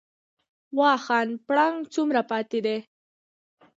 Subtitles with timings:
[0.77, 2.77] واخان پړانګ څومره پاتې دي؟